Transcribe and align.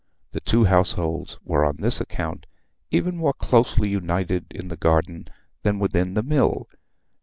The 0.31 0.39
two 0.39 0.63
households 0.65 1.37
were 1.45 1.63
on 1.63 1.75
this 1.77 2.01
account 2.01 2.47
even 2.89 3.17
more 3.17 3.33
closely 3.35 3.89
united 3.89 4.47
in 4.49 4.69
the 4.69 4.75
garden 4.75 5.27
than 5.61 5.77
within 5.77 6.15
the 6.15 6.23
mill. 6.23 6.67